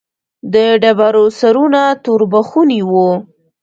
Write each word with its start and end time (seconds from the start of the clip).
د 0.53 0.55
ډبرو 0.81 1.25
سرونه 1.39 1.81
توربخوني 2.03 2.81
وو. 2.89 3.09